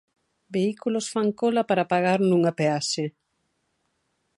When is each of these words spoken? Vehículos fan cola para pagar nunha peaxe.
Vehículos 0.55 1.05
fan 1.13 1.29
cola 1.39 1.61
para 1.69 1.89
pagar 1.91 2.19
nunha 2.23 2.51
peaxe. 2.59 3.05